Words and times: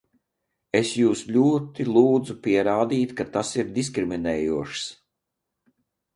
Es 0.77 0.93
jūs 0.99 1.19
ļoti 1.35 1.85
lūdzu 1.89 2.37
pierādīt, 2.47 3.15
ka 3.21 3.29
tas 3.37 3.53
ir 3.61 3.71
diskriminējošs! 3.77 4.89